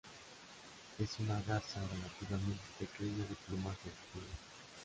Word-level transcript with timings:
Es 0.97 1.19
una 1.19 1.39
garza 1.43 1.79
relativamente 1.79 2.63
pequeña 2.79 3.19
de 3.23 3.35
plumaje 3.47 3.87
oscuro. 3.91 4.25